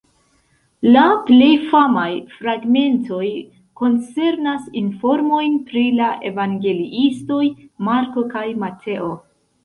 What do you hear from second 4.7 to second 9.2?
informojn pri la evangeliistoj Marko kaj Mateo.